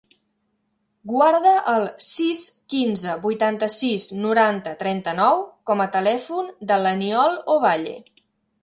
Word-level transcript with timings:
Guarda 1.11 1.51
el 1.73 1.85
sis, 2.05 2.41
quinze, 2.75 3.13
vuitanta-sis, 3.27 4.07
noranta, 4.25 4.75
trenta-nou 4.83 5.45
com 5.73 5.87
a 5.87 5.91
telèfon 5.99 6.51
de 6.73 6.83
l'Aniol 6.87 7.41
Ovalle. 7.59 7.97